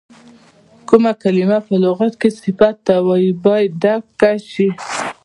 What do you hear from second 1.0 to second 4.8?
کلمه په لغت کې صفت ته وایي باید ډکه شي.